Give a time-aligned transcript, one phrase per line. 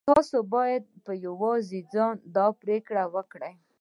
[0.09, 3.53] تاسې بايد په يوازې ځان دا پرېکړه وکړئ.